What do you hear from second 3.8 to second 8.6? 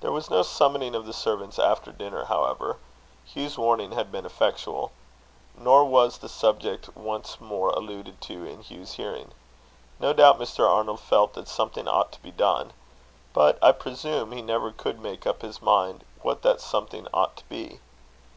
had been effectual. Nor was the subject once more alluded to